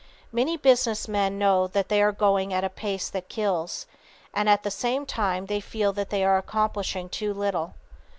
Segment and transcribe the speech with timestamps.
[0.31, 3.85] Many business men know they are going at a pace that kills,
[4.33, 7.75] and at the same time they feel that they are accomplishing too little.